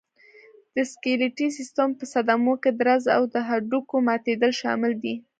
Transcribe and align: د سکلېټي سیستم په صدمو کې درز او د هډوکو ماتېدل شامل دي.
د 0.75 0.77
سکلېټي 0.91 1.47
سیستم 1.57 1.89
په 1.99 2.05
صدمو 2.13 2.53
کې 2.63 2.71
درز 2.79 3.03
او 3.15 3.21
د 3.33 3.35
هډوکو 3.47 3.95
ماتېدل 4.07 4.51
شامل 4.61 4.91
دي. 5.03 5.15